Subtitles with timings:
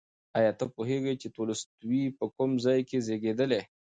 [0.37, 3.61] ایا ته پوهېږې چې تولستوی په کوم ځای کې زېږېدلی؟